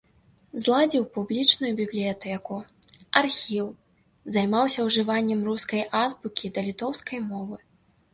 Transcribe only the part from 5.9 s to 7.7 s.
азбукі да літоўскай мовы.